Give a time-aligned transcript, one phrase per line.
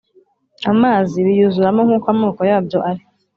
[0.71, 3.03] amazi biyuzuramo nk’uko amoko yabyo ari.